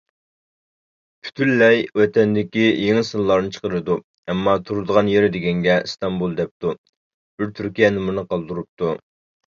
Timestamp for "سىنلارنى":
3.11-3.53